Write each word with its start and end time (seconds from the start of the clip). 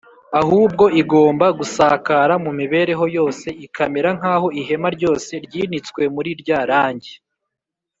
ahubwo 0.41 0.85
igomba 1.01 1.45
gusakara 1.59 2.33
mu 2.43 2.51
mibereho 2.59 3.05
yose 3.17 3.47
ikamera 3.65 4.09
nk’aho 4.17 4.47
ihema 4.61 4.89
ryose 4.95 5.31
ryinitswe 5.45 6.01
muri 6.15 6.31
rya 6.41 6.59
rangi 6.71 7.15